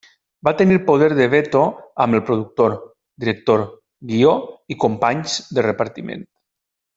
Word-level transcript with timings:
Va 0.47 0.51
tenir 0.59 0.77
poder 0.85 1.09
de 1.19 1.27
veto 1.33 1.61
amb 2.05 2.17
el 2.19 2.23
productor, 2.29 2.73
director, 3.25 3.67
guió 4.13 4.33
i 4.75 4.79
companys 4.87 5.37
de 5.59 5.67
repartiment. 5.69 6.27